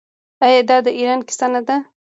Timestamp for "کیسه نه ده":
1.27-1.75